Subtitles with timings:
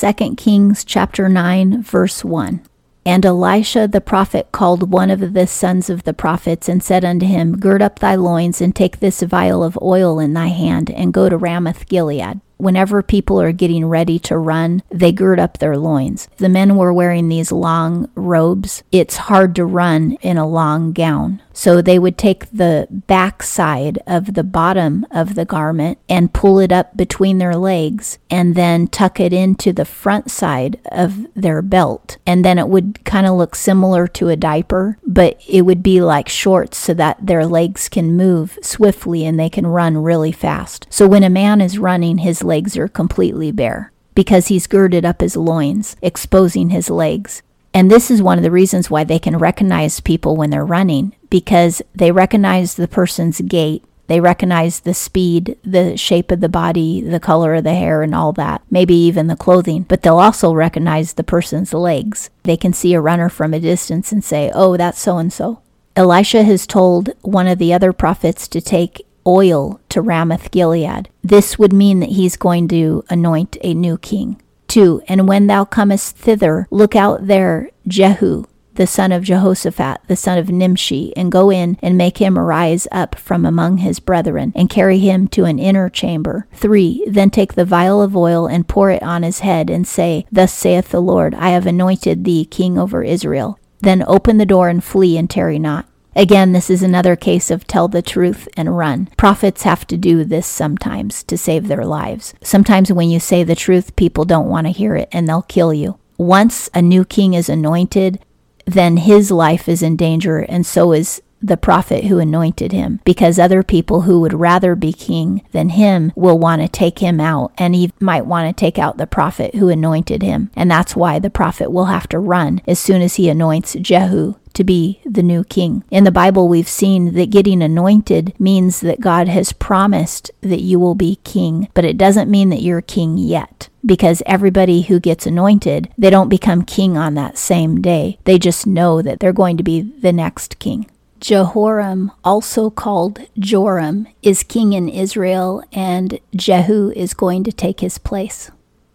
[0.00, 2.62] 2 Kings chapter 9 verse 1.
[3.04, 7.26] And Elisha the prophet called one of the sons of the prophets and said unto
[7.26, 11.12] him, Gird up thy loins and take this vial of oil in thy hand and
[11.12, 15.76] go to Ramoth Gilead whenever people are getting ready to run, they gird up their
[15.76, 16.28] loins.
[16.36, 18.82] The men were wearing these long robes.
[18.92, 21.42] It's hard to run in a long gown.
[21.52, 26.58] So they would take the back side of the bottom of the garment and pull
[26.58, 31.60] it up between their legs and then tuck it into the front side of their
[31.60, 32.16] belt.
[32.26, 36.00] And then it would kind of look similar to a diaper, but it would be
[36.00, 40.86] like shorts so that their legs can move swiftly and they can run really fast.
[40.88, 45.22] So when a man is running, his legs are completely bare because he's girded up
[45.22, 47.42] his loins, exposing his legs.
[47.72, 51.14] And this is one of the reasons why they can recognize people when they're running
[51.30, 57.00] because they recognize the person's gait, they recognize the speed, the shape of the body,
[57.00, 60.52] the color of the hair, and all that, maybe even the clothing, but they'll also
[60.52, 62.28] recognize the person's legs.
[62.42, 65.62] They can see a runner from a distance and say, oh, that's so and so.
[65.94, 71.08] Elisha has told one of the other prophets to take oil to Ramoth Gilead.
[71.22, 74.42] This would mean that he's going to anoint a new king.
[74.68, 75.02] 2.
[75.08, 80.38] And when thou comest thither, look out there Jehu, the son of Jehoshaphat, the son
[80.38, 84.70] of Nimshi, and go in and make him arise up from among his brethren, and
[84.70, 86.46] carry him to an inner chamber.
[86.52, 87.04] 3.
[87.06, 90.52] Then take the vial of oil and pour it on his head, and say, Thus
[90.52, 93.58] saith the Lord, I have anointed thee king over Israel.
[93.80, 95.86] Then open the door and flee and tarry not.
[96.16, 99.08] Again, this is another case of tell the truth and run.
[99.16, 102.34] Prophets have to do this sometimes to save their lives.
[102.42, 105.72] Sometimes when you say the truth, people don't want to hear it and they'll kill
[105.72, 105.98] you.
[106.18, 108.18] Once a new king is anointed,
[108.66, 113.38] then his life is in danger, and so is the prophet who anointed him, because
[113.38, 117.52] other people who would rather be king than him will want to take him out,
[117.58, 120.50] and he might want to take out the prophet who anointed him.
[120.54, 124.34] And that's why the prophet will have to run as soon as he anoints Jehu
[124.52, 125.84] to be the new king.
[125.90, 130.78] In the Bible, we've seen that getting anointed means that God has promised that you
[130.78, 133.68] will be king, but it doesn't mean that you're king yet.
[133.86, 138.18] Because everybody who gets anointed, they don't become king on that same day.
[138.24, 140.90] They just know that they're going to be the next king.
[141.20, 147.98] Jehoram, also called Joram, is king in Israel, and Jehu is going to take his
[147.98, 148.50] place.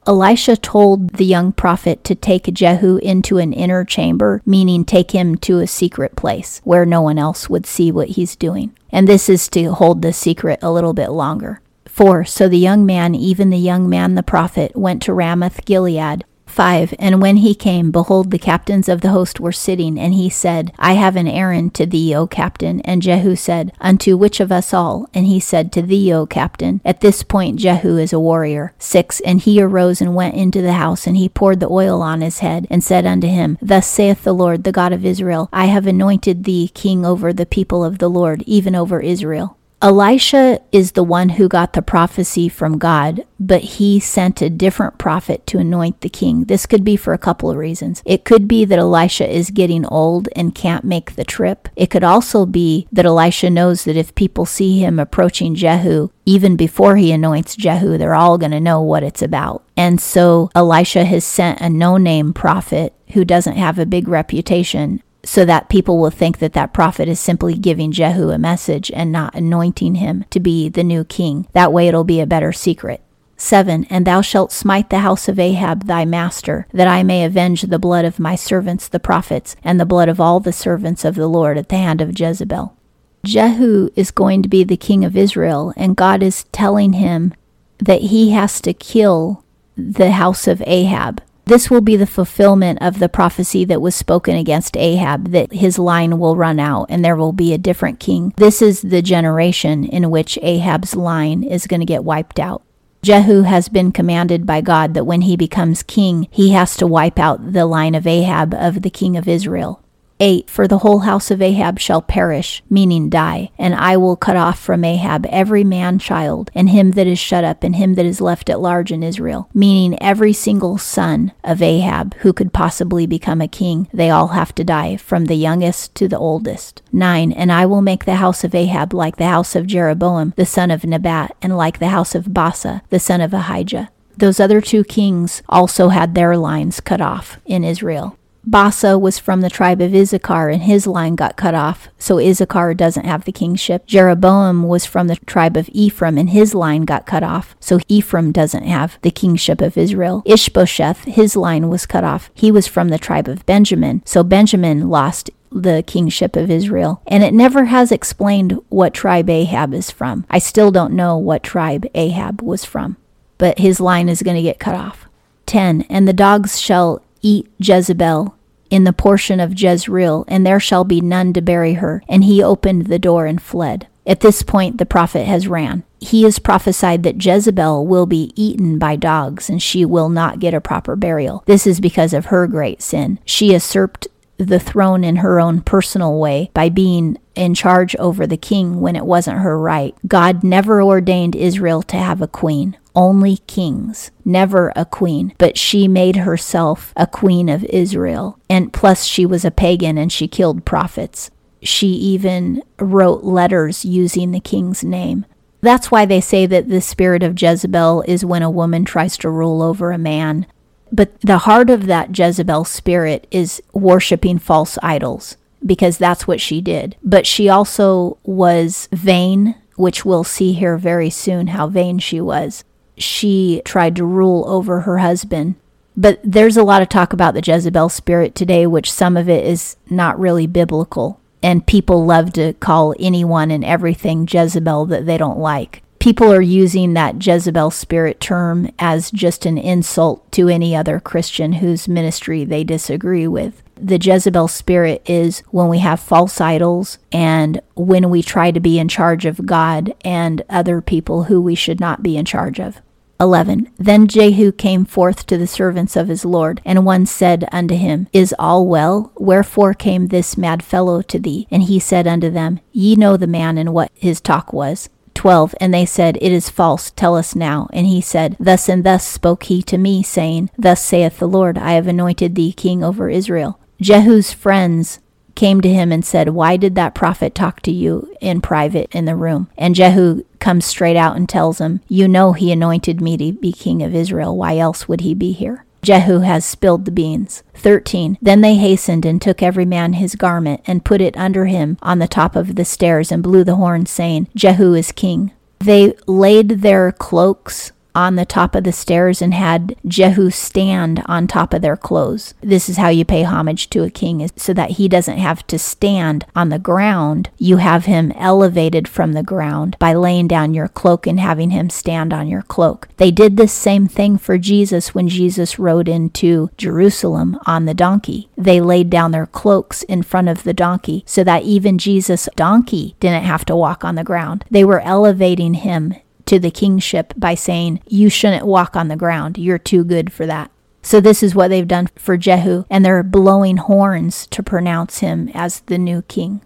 [0.07, 5.35] Elisha told the young prophet to take Jehu into an inner chamber, meaning take him
[5.37, 8.75] to a secret place where no one else would see what he's doing.
[8.91, 11.61] And this is to hold the secret a little bit longer.
[11.87, 12.25] 4.
[12.25, 16.23] So the young man, even the young man the prophet, went to Ramoth Gilead
[16.55, 16.93] 5.
[16.97, 20.71] And when he came, behold, the captains of the host were sitting, and he said,
[20.79, 22.79] I have an errand to thee, O captain.
[22.81, 25.09] And Jehu said, Unto which of us all?
[25.13, 26.79] And he said, To thee, O captain.
[26.85, 28.73] At this point, Jehu is a warrior.
[28.79, 29.19] 6.
[29.19, 32.39] And he arose and went into the house, and he poured the oil on his
[32.39, 35.85] head, and said unto him, Thus saith the Lord, the God of Israel, I have
[35.85, 39.57] anointed thee king over the people of the Lord, even over Israel.
[39.81, 44.97] Elisha is the one who got the prophecy from God, but he sent a different
[44.97, 46.45] prophet to anoint the king.
[46.45, 48.01] This could be for a couple of reasons.
[48.05, 51.67] It could be that Elisha is getting old and can't make the trip.
[51.75, 56.55] It could also be that Elisha knows that if people see him approaching Jehu, even
[56.55, 59.63] before he anoints Jehu, they're all going to know what it's about.
[59.77, 65.03] And so Elisha has sent a no name prophet who doesn't have a big reputation
[65.25, 69.11] so that people will think that that prophet is simply giving Jehu a message and
[69.11, 71.47] not anointing him to be the new king.
[71.53, 73.01] That way it'll be a better secret.
[73.37, 73.85] 7.
[73.89, 77.79] And thou shalt smite the house of Ahab thy master, that I may avenge the
[77.79, 81.27] blood of my servants the prophets, and the blood of all the servants of the
[81.27, 82.77] Lord at the hand of Jezebel.
[83.25, 87.33] Jehu is going to be the king of Israel, and God is telling him
[87.79, 89.43] that he has to kill
[89.75, 91.21] the house of Ahab.
[91.45, 95.77] This will be the fulfillment of the prophecy that was spoken against Ahab, that his
[95.77, 98.33] line will run out and there will be a different king.
[98.37, 102.63] This is the generation in which Ahab's line is going to get wiped out.
[103.03, 107.19] Jehu has been commanded by God that when he becomes king, he has to wipe
[107.19, 109.84] out the line of Ahab of the king of Israel.
[110.19, 114.37] 8 For the whole house of Ahab shall perish, meaning die, and I will cut
[114.37, 118.05] off from Ahab every man child, and him that is shut up, and him that
[118.05, 123.05] is left at large in Israel, meaning every single son of Ahab who could possibly
[123.05, 123.89] become a king.
[123.93, 126.81] They all have to die, from the youngest to the oldest.
[126.93, 130.45] 9 And I will make the house of Ahab like the house of Jeroboam, the
[130.45, 133.89] son of Nebat, and like the house of Baasha, the son of Ahijah.
[134.17, 138.17] Those other two kings also had their lines cut off in Israel.
[138.47, 142.75] Baasha was from the tribe of Issachar, and his line got cut off, so Issachar
[142.75, 143.87] doesn't have the kingship.
[143.87, 148.31] Jeroboam was from the tribe of Ephraim, and his line got cut off, so Ephraim
[148.31, 150.21] doesn't have the kingship of Israel.
[150.25, 152.29] Ishbosheth, his line was cut off.
[152.35, 157.01] He was from the tribe of Benjamin, so Benjamin lost the kingship of Israel.
[157.07, 160.25] And it never has explained what tribe Ahab is from.
[160.29, 162.97] I still don't know what tribe Ahab was from,
[163.37, 165.07] but his line is going to get cut off.
[165.45, 165.83] 10.
[165.89, 168.34] And the dogs shall eat Jezebel
[168.69, 172.03] in the portion of Jezreel, and there shall be none to bury her.
[172.07, 173.87] And he opened the door and fled.
[174.07, 175.83] At this point, the prophet has ran.
[175.99, 180.53] He has prophesied that Jezebel will be eaten by dogs and she will not get
[180.53, 181.43] a proper burial.
[181.47, 183.17] This is because of her great sin.
[183.25, 184.07] She usurped
[184.37, 188.95] the throne in her own personal way by being in charge over the king when
[188.95, 189.95] it wasn't her right.
[190.07, 195.33] God never ordained Israel to have a queen, only kings, never a queen.
[195.37, 198.39] But she made herself a queen of Israel.
[198.49, 201.31] And plus, she was a pagan and she killed prophets.
[201.61, 205.25] She even wrote letters using the king's name.
[205.61, 209.29] That's why they say that the spirit of Jezebel is when a woman tries to
[209.29, 210.45] rule over a man.
[210.91, 216.61] But the heart of that Jezebel spirit is worshiping false idols because that's what she
[216.61, 216.95] did.
[217.03, 222.63] But she also was vain, which we'll see here very soon how vain she was.
[222.97, 225.55] She tried to rule over her husband.
[225.97, 229.45] But there's a lot of talk about the Jezebel spirit today, which some of it
[229.45, 231.21] is not really biblical.
[231.41, 236.39] And people love to call anyone and everything Jezebel that they don't like people are
[236.39, 242.45] using that Jezebel spirit term as just an insult to any other Christian whose ministry
[242.45, 243.63] they disagree with.
[243.73, 248.77] The Jezebel spirit is when we have false idols and when we try to be
[248.77, 252.81] in charge of God and other people who we should not be in charge of.
[253.19, 253.71] 11.
[253.77, 258.07] Then Jehu came forth to the servants of his Lord, and one said unto him,
[258.11, 259.11] Is all well?
[259.15, 261.47] Wherefore came this mad fellow to thee?
[261.49, 264.89] And he said unto them, Ye know the man and what his talk was.
[265.13, 267.67] 12 And they said, It is false, tell us now.
[267.73, 271.57] And he said, Thus and thus spoke he to me, saying, Thus saith the Lord,
[271.57, 273.59] I have anointed thee king over Israel.
[273.81, 274.99] Jehu's friends
[275.35, 279.05] came to him and said, Why did that prophet talk to you in private in
[279.05, 279.49] the room?
[279.57, 283.51] And Jehu comes straight out and tells him, You know he anointed me to be
[283.51, 284.35] king of Israel.
[284.35, 285.65] Why else would he be here?
[285.81, 287.43] Jehu has spilled the beans.
[287.53, 288.17] 13.
[288.19, 291.99] Then they hastened and took every man his garment and put it under him on
[291.99, 295.31] the top of the stairs and blew the horn, saying, Jehu is king.
[295.59, 301.25] They laid their cloaks on the top of the stairs and had Jehu stand on
[301.25, 302.33] top of their clothes.
[302.41, 305.47] This is how you pay homage to a king, is so that he doesn't have
[305.47, 307.29] to stand on the ground.
[307.37, 311.69] You have him elevated from the ground by laying down your cloak and having him
[311.69, 312.89] stand on your cloak.
[312.97, 318.29] They did the same thing for Jesus when Jesus rode into Jerusalem on the donkey.
[318.37, 322.95] They laid down their cloaks in front of the donkey so that even Jesus' donkey
[322.99, 324.43] didn't have to walk on the ground.
[324.51, 325.93] They were elevating him
[326.25, 329.37] to the kingship by saying, You shouldn't walk on the ground.
[329.37, 330.51] You're too good for that.
[330.81, 335.29] So, this is what they've done for Jehu, and they're blowing horns to pronounce him
[335.33, 336.41] as the new king.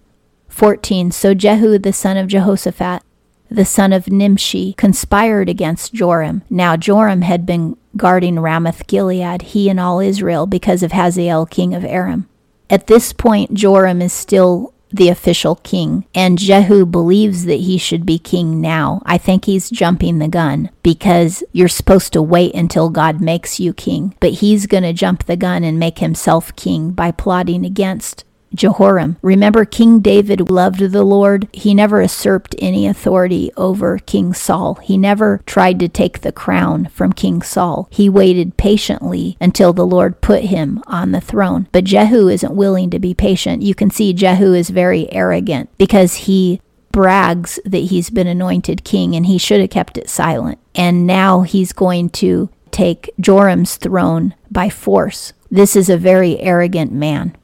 [0.49, 1.11] 14.
[1.11, 3.03] So Jehu, the son of Jehoshaphat,
[3.49, 6.43] the son of Nimshi, conspired against Joram.
[6.49, 11.73] Now, Joram had been guarding Ramoth Gilead, he and all Israel, because of Hazael, king
[11.73, 12.27] of Aram.
[12.69, 18.05] At this point, Joram is still the official king, and Jehu believes that he should
[18.05, 19.01] be king now.
[19.05, 23.73] I think he's jumping the gun because you're supposed to wait until God makes you
[23.73, 28.25] king, but he's going to jump the gun and make himself king by plotting against
[28.53, 29.17] Jehoram.
[29.21, 31.47] Remember, King David loved the Lord.
[31.53, 34.75] He never usurped any authority over King Saul.
[34.75, 37.87] He never tried to take the crown from King Saul.
[37.91, 41.67] He waited patiently until the Lord put him on the throne.
[41.71, 43.61] But Jehu isn't willing to be patient.
[43.61, 49.15] You can see Jehu is very arrogant because he brags that he's been anointed king
[49.15, 50.59] and he should have kept it silent.
[50.75, 55.33] And now he's going to take Joram's throne by force.
[55.51, 57.35] This is a very arrogant man.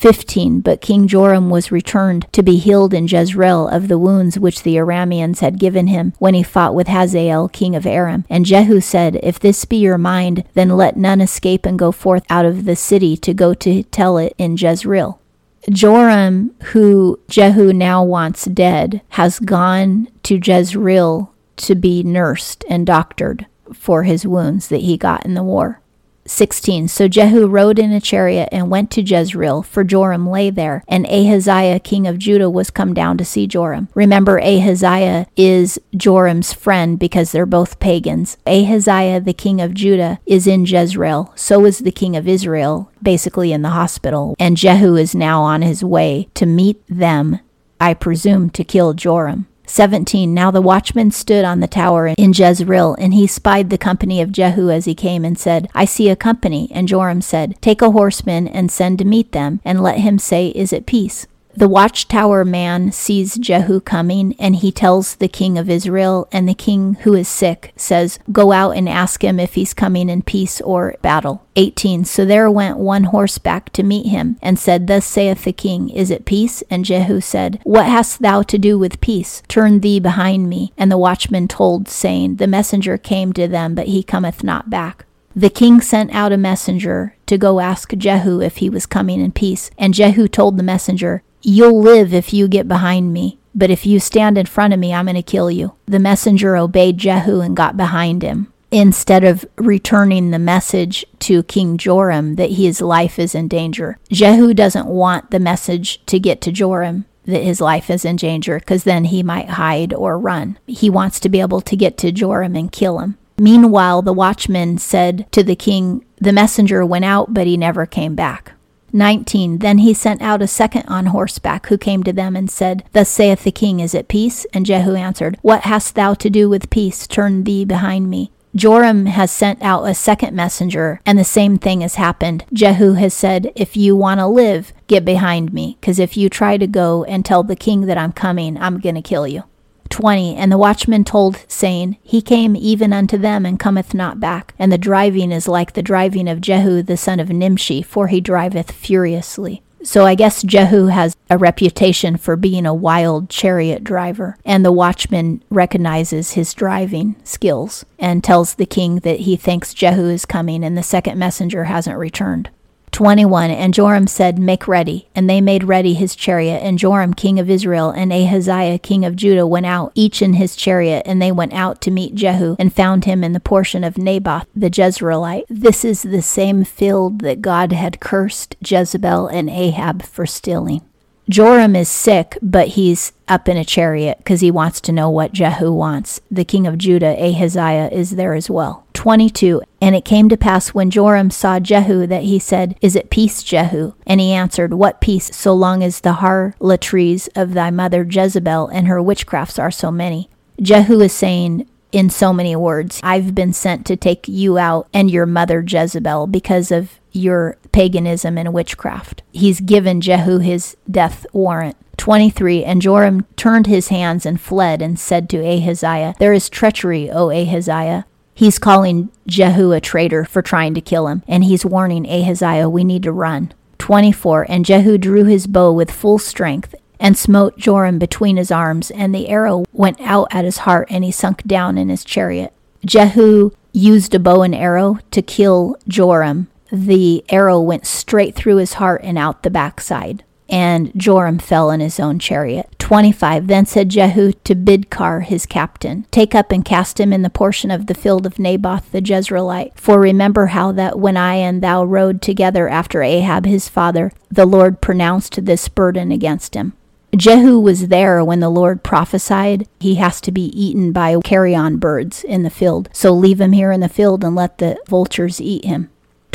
[0.00, 0.60] 15.
[0.60, 4.76] But King Joram was returned to be healed in Jezreel of the wounds which the
[4.76, 8.24] Arameans had given him when he fought with Hazael, king of Aram.
[8.30, 12.24] And Jehu said, If this be your mind, then let none escape and go forth
[12.30, 15.20] out of the city to go to tell it in Jezreel.
[15.68, 23.44] Joram, who Jehu now wants dead, has gone to Jezreel to be nursed and doctored
[23.74, 25.82] for his wounds that he got in the war.
[26.30, 26.88] 16.
[26.88, 31.06] So Jehu rode in a chariot and went to Jezreel, for Joram lay there, and
[31.06, 33.88] Ahaziah, king of Judah, was come down to see Joram.
[33.94, 38.38] Remember, Ahaziah is Joram's friend because they're both pagans.
[38.46, 41.32] Ahaziah, the king of Judah, is in Jezreel.
[41.34, 44.36] So is the king of Israel, basically in the hospital.
[44.38, 47.40] And Jehu is now on his way to meet them,
[47.80, 49.46] I presume, to kill Joram.
[49.70, 54.20] 17 Now the watchman stood on the tower in Jezreel, and he spied the company
[54.20, 56.68] of Jehu as he came, and said, I see a company.
[56.72, 60.48] And Joram said, Take a horseman and send to meet them, and let him say,
[60.48, 61.26] Is it peace?
[61.54, 66.54] The watchtower man sees Jehu coming, and he tells the king of Israel, and the
[66.54, 70.60] king who is sick says, Go out and ask him if he's coming in peace
[70.60, 71.44] or battle.
[71.56, 72.04] 18.
[72.04, 76.10] So there went one horseback to meet him, and said, Thus saith the king, Is
[76.10, 76.62] it peace?
[76.70, 79.42] And Jehu said, What hast thou to do with peace?
[79.48, 80.72] Turn thee behind me.
[80.78, 85.04] And the watchman told, saying, The messenger came to them, but he cometh not back.
[85.34, 89.32] The king sent out a messenger to go ask Jehu if he was coming in
[89.32, 89.70] peace.
[89.78, 93.98] And Jehu told the messenger, You'll live if you get behind me, but if you
[94.00, 95.74] stand in front of me, I'm going to kill you.
[95.86, 98.52] The messenger obeyed Jehu and got behind him.
[98.70, 104.54] Instead of returning the message to King Joram that his life is in danger, Jehu
[104.54, 108.84] doesn't want the message to get to Joram that his life is in danger because
[108.84, 110.58] then he might hide or run.
[110.66, 113.18] He wants to be able to get to Joram and kill him.
[113.38, 118.14] Meanwhile, the watchman said to the king, The messenger went out, but he never came
[118.14, 118.52] back.
[118.92, 119.58] 19.
[119.58, 123.08] Then he sent out a second on horseback, who came to them and said, Thus
[123.08, 124.46] saith the king, Is it peace?
[124.52, 127.06] And Jehu answered, What hast thou to do with peace?
[127.06, 128.30] Turn thee behind me.
[128.54, 132.44] Joram has sent out a second messenger, and the same thing has happened.
[132.52, 136.56] Jehu has said, If you want to live, get behind me, because if you try
[136.56, 139.44] to go and tell the king that I'm coming, I'm going to kill you.
[139.90, 140.36] 20.
[140.36, 144.54] And the watchman told, saying, He came even unto them and cometh not back.
[144.58, 148.20] And the driving is like the driving of Jehu the son of Nimshi, for he
[148.20, 149.62] driveth furiously.
[149.82, 154.72] So I guess Jehu has a reputation for being a wild chariot driver, and the
[154.72, 160.62] watchman recognizes his driving skills and tells the king that he thinks Jehu is coming
[160.64, 162.50] and the second messenger hasn't returned.
[162.92, 165.08] 21 And Joram said, Make ready.
[165.14, 166.58] And they made ready his chariot.
[166.58, 170.56] And Joram, king of Israel, and Ahaziah, king of Judah, went out, each in his
[170.56, 171.02] chariot.
[171.06, 174.46] And they went out to meet Jehu, and found him in the portion of Naboth
[174.54, 175.44] the Jezreelite.
[175.48, 180.82] This is the same field that God had cursed Jezebel and Ahab for stealing.
[181.30, 185.32] Joram is sick, but he's up in a chariot because he wants to know what
[185.32, 186.20] Jehu wants.
[186.28, 188.84] The king of Judah, Ahaziah, is there as well.
[188.94, 189.62] 22.
[189.80, 193.44] And it came to pass when Joram saw Jehu that he said, Is it peace,
[193.44, 193.92] Jehu?
[194.08, 198.88] And he answered, What peace, so long as the harlotries of thy mother Jezebel and
[198.88, 200.28] her witchcrafts are so many?
[200.60, 203.00] Jehu is saying, in so many words.
[203.02, 208.38] I've been sent to take you out and your mother Jezebel because of your paganism
[208.38, 209.22] and witchcraft.
[209.32, 211.76] He's given Jehu his death warrant.
[211.96, 217.10] 23 And Joram turned his hands and fled and said to Ahaziah, There is treachery,
[217.10, 218.06] O Ahaziah.
[218.32, 222.84] He's calling Jehu a traitor for trying to kill him, and he's warning Ahaziah, We
[222.84, 223.52] need to run.
[223.78, 228.90] 24 And Jehu drew his bow with full strength and smote Joram between his arms,
[228.90, 232.52] and the arrow went out at his heart, and he sunk down in his chariot.
[232.84, 236.48] Jehu used a bow and arrow to kill Joram.
[236.72, 241.80] The arrow went straight through his heart and out the backside, and Joram fell in
[241.80, 242.68] his own chariot.
[242.78, 247.30] 25 Then said Jehu to Bidkar his captain, Take up and cast him in the
[247.30, 249.72] portion of the field of Naboth the Jezreelite.
[249.76, 254.46] For remember how that when I and thou rode together after Ahab his father, the
[254.46, 256.72] Lord pronounced this burden against him.
[257.16, 262.22] Jehu was there when the Lord prophesied he has to be eaten by carrion birds
[262.22, 262.88] in the field.
[262.92, 265.89] So leave him here in the field and let the vultures eat him.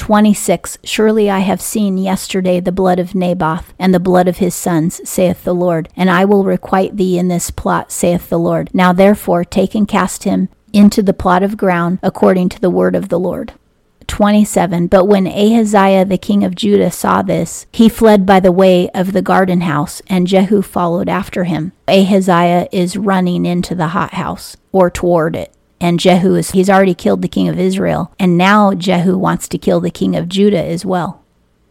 [0.05, 4.53] 26 Surely I have seen yesterday the blood of Naboth and the blood of his
[4.53, 8.69] sons, saith the Lord, and I will requite thee in this plot, saith the Lord.
[8.71, 12.95] Now therefore take and cast him into the plot of ground according to the word
[12.95, 13.53] of the Lord.
[14.05, 18.91] 27 But when Ahaziah the king of Judah saw this, he fled by the way
[18.91, 21.71] of the garden house, and Jehu followed after him.
[21.87, 25.54] Ahaziah is running into the hothouse or toward it.
[25.79, 28.13] And Jehu is, he's already killed the king of Israel.
[28.19, 31.23] And now Jehu wants to kill the king of Judah as well.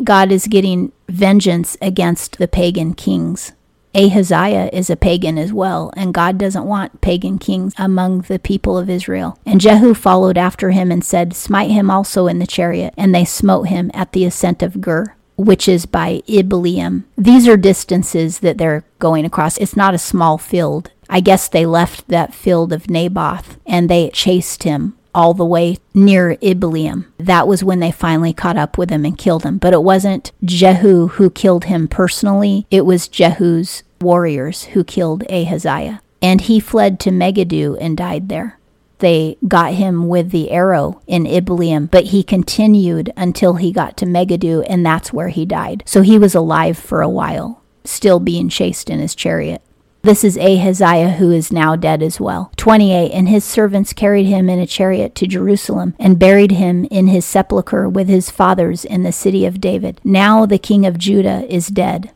[0.03, 3.53] God is getting vengeance against the pagan kings.
[3.95, 8.77] Ahaziah is a pagan as well, and God doesn't want pagan kings among the people
[8.77, 9.39] of Israel.
[9.47, 12.93] And Jehu followed after him and said, Smite him also in the chariot.
[12.97, 17.05] And they smote him at the ascent of Gur which is by Ibleam.
[17.17, 19.59] These are distances that they're going across.
[19.59, 20.91] It's not a small field.
[21.09, 25.79] I guess they left that field of Naboth and they chased him all the way
[25.95, 27.07] near Ibleam.
[27.19, 29.59] That was when they finally caught up with him and killed him.
[29.59, 36.01] But it wasn't Jehu who killed him personally, it was Jehu's warriors who killed Ahaziah.
[36.21, 38.59] And he fled to Megiddo and died there.
[38.99, 44.07] They got him with the arrow in Ibleam, but he continued until he got to
[44.07, 45.83] Megiddo, and that's where he died.
[45.85, 49.61] So he was alive for a while, still being chased in his chariot.
[50.05, 52.53] This is Ahaziah, who is now dead as well.
[52.59, 53.11] 28.
[53.11, 57.25] And his servants carried him in a chariot to Jerusalem, and buried him in his
[57.25, 60.03] sepulchre with his fathers in the city of David.
[60.05, 62.11] Now the king of Judah is dead.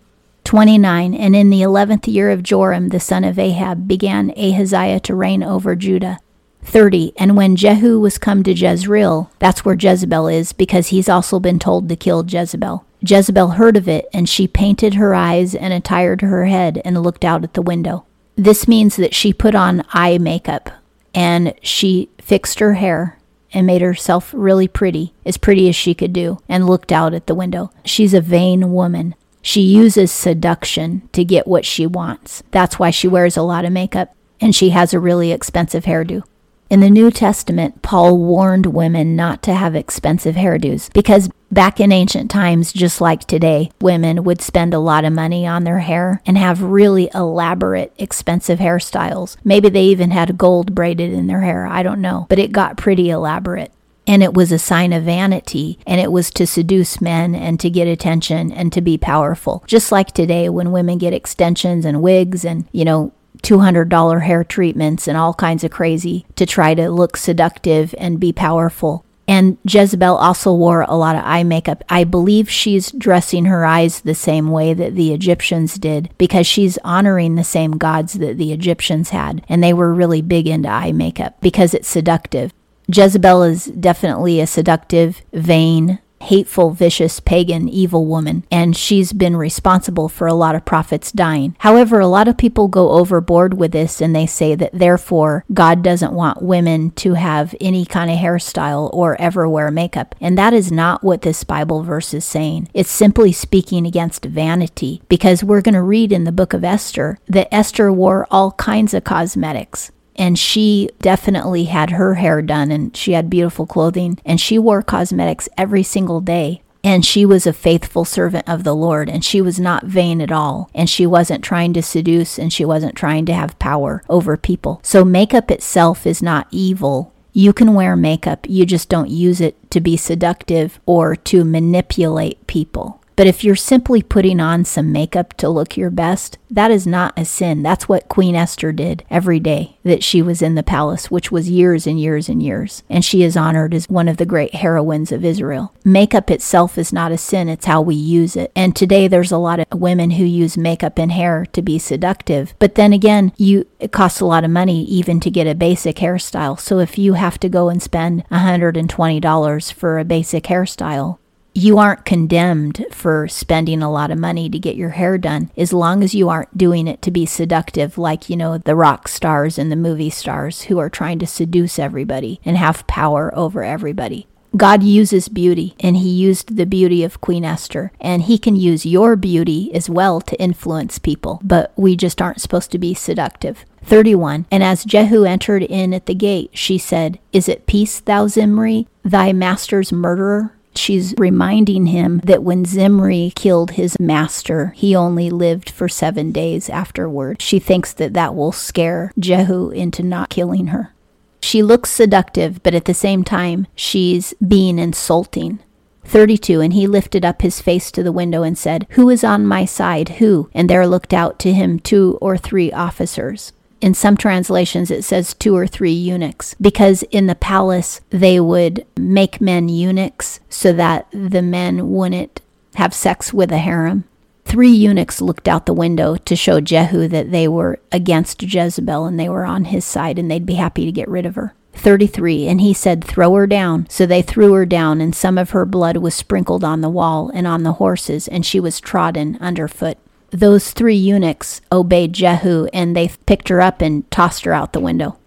[0.44, 1.14] 29.
[1.14, 5.42] And in the eleventh year of Joram the son of Ahab began Ahaziah to reign
[5.42, 6.18] over Judah.
[6.64, 7.14] 30.
[7.16, 11.58] And when Jehu was come to Jezreel, that's where Jezebel is, because he's also been
[11.58, 12.84] told to kill Jezebel.
[13.00, 17.24] Jezebel heard of it, and she painted her eyes and attired her head and looked
[17.24, 18.04] out at the window.
[18.36, 20.70] This means that she put on eye makeup
[21.14, 23.18] and she fixed her hair
[23.52, 27.26] and made herself really pretty, as pretty as she could do, and looked out at
[27.26, 27.72] the window.
[27.84, 29.14] She's a vain woman.
[29.42, 32.42] She uses seduction to get what she wants.
[32.50, 36.22] That's why she wears a lot of makeup and she has a really expensive hairdo.
[36.70, 41.92] In the New Testament, Paul warned women not to have expensive hairdos because back in
[41.92, 46.22] ancient times, just like today, women would spend a lot of money on their hair
[46.26, 49.36] and have really elaborate, expensive hairstyles.
[49.44, 51.66] Maybe they even had gold braided in their hair.
[51.66, 53.72] I don't know, but it got pretty elaborate.
[54.06, 57.68] And it was a sign of vanity, and it was to seduce men and to
[57.68, 59.62] get attention and to be powerful.
[59.66, 63.12] Just like today, when women get extensions and wigs and, you know,
[63.42, 68.32] $200 hair treatments and all kinds of crazy to try to look seductive and be
[68.32, 69.04] powerful.
[69.28, 71.84] And Jezebel also wore a lot of eye makeup.
[71.90, 76.78] I believe she's dressing her eyes the same way that the Egyptians did because she's
[76.78, 79.44] honoring the same gods that the Egyptians had.
[79.46, 82.54] And they were really big into eye makeup because it's seductive.
[82.90, 90.08] Jezebel is definitely a seductive, vain, hateful, vicious, pagan, evil woman, and she's been responsible
[90.08, 91.56] for a lot of prophets dying.
[91.58, 95.82] However, a lot of people go overboard with this and they say that therefore God
[95.82, 100.14] doesn't want women to have any kind of hairstyle or ever wear makeup.
[100.20, 102.68] And that is not what this Bible verse is saying.
[102.74, 107.18] It's simply speaking against vanity because we're going to read in the book of Esther
[107.28, 112.96] that Esther wore all kinds of cosmetics and she definitely had her hair done and
[112.96, 117.52] she had beautiful clothing and she wore cosmetics every single day and she was a
[117.52, 121.44] faithful servant of the Lord, and she was not vain at all, and she wasn't
[121.44, 124.80] trying to seduce, and she wasn't trying to have power over people.
[124.82, 127.12] So, makeup itself is not evil.
[127.32, 132.46] You can wear makeup, you just don't use it to be seductive or to manipulate
[132.46, 132.97] people.
[133.18, 137.18] But if you're simply putting on some makeup to look your best, that is not
[137.18, 137.64] a sin.
[137.64, 141.50] That's what Queen Esther did every day that she was in the palace, which was
[141.50, 142.84] years and years and years.
[142.88, 145.74] And she is honored as one of the great heroines of Israel.
[145.84, 148.52] Makeup itself is not a sin, it's how we use it.
[148.54, 152.54] And today there's a lot of women who use makeup and hair to be seductive.
[152.60, 155.96] But then again, you it costs a lot of money even to get a basic
[155.96, 156.60] hairstyle.
[156.60, 161.18] So if you have to go and spend $120 for a basic hairstyle,
[161.58, 165.72] you aren't condemned for spending a lot of money to get your hair done as
[165.72, 169.58] long as you aren't doing it to be seductive like you know the rock stars
[169.58, 174.26] and the movie stars who are trying to seduce everybody and have power over everybody
[174.56, 178.86] God uses beauty, and He used the beauty of Queen Esther, and He can use
[178.86, 183.66] your beauty as well to influence people, but we just aren't supposed to be seductive.
[183.84, 184.46] 31.
[184.50, 188.86] And as Jehu entered in at the gate, she said, Is it peace, thou Zimri,
[189.04, 190.54] thy master's murderer?
[190.74, 196.68] She's reminding him that when Zimri killed his master, he only lived for seven days
[196.70, 197.42] afterward.
[197.42, 200.94] She thinks that that will scare Jehu into not killing her.
[201.40, 205.60] She looks seductive, but at the same time, she's being insulting.
[206.04, 209.46] 32 And he lifted up his face to the window and said, Who is on
[209.46, 210.08] my side?
[210.20, 210.50] Who?
[210.54, 213.52] And there looked out to him two or three officers.
[213.80, 218.84] In some translations, it says two or three eunuchs, because in the palace, they would
[218.96, 222.40] make men eunuchs so that the men wouldn't
[222.74, 224.04] have sex with a harem.
[224.44, 229.20] Three eunuchs looked out the window to show Jehu that they were against Jezebel and
[229.20, 231.54] they were on his side and they'd be happy to get rid of her.
[231.74, 233.86] 33 And he said, Throw her down.
[233.88, 237.30] So they threw her down, and some of her blood was sprinkled on the wall
[237.32, 239.98] and on the horses, and she was trodden underfoot
[240.30, 244.80] those three eunuchs obeyed Jehu and they picked her up and tossed her out the
[244.80, 245.18] window.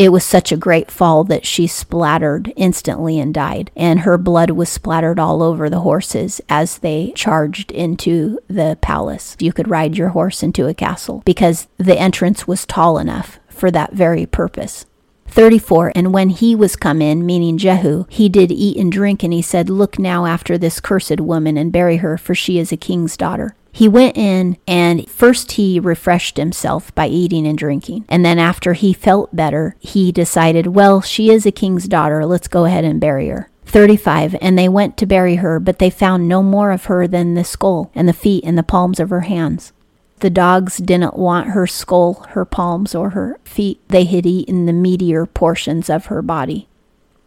[0.00, 4.48] It was such a great fall that she splattered instantly and died, and her blood
[4.48, 9.36] was splattered all over the horses as they charged into the palace.
[9.40, 13.70] You could ride your horse into a castle because the entrance was tall enough for
[13.72, 14.86] that very purpose.
[15.26, 19.34] 34 And when he was come in, meaning Jehu, he did eat and drink, and
[19.34, 22.78] he said, Look now after this cursed woman, and bury her, for she is a
[22.78, 23.54] king's daughter.
[23.72, 28.04] He went in and first he refreshed himself by eating and drinking.
[28.08, 32.26] And then after he felt better, he decided, well, she is a king's daughter.
[32.26, 33.48] Let's go ahead and bury her.
[33.66, 37.34] 35 And they went to bury her, but they found no more of her than
[37.34, 39.72] the skull and the feet and the palms of her hands.
[40.20, 43.80] The dogs didn't want her skull, her palms, or her feet.
[43.88, 46.68] They had eaten the meatier portions of her body.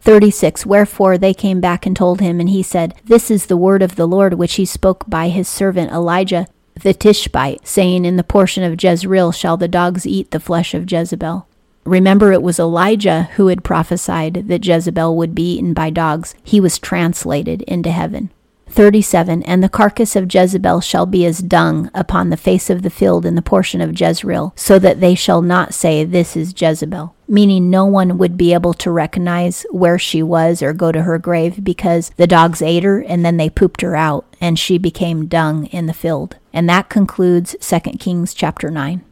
[0.04, 3.82] 36 Wherefore they came back and told him, and he said, This is the word
[3.82, 6.46] of the Lord which he spoke by his servant Elijah
[6.82, 10.90] the Tishbite, saying, In the portion of Jezreel shall the dogs eat the flesh of
[10.90, 11.46] Jezebel.
[11.84, 16.34] Remember, it was Elijah who had prophesied that Jezebel would be eaten by dogs.
[16.42, 18.30] He was translated into heaven.
[18.74, 22.90] 37 And the carcass of Jezebel shall be as dung upon the face of the
[22.90, 27.14] field in the portion of Jezreel, so that they shall not say, This is Jezebel.
[27.28, 31.18] Meaning, no one would be able to recognize where she was or go to her
[31.18, 35.26] grave because the dogs ate her and then they pooped her out and she became
[35.26, 36.36] dung in the field.
[36.52, 39.02] And that concludes 2 Kings chapter 9.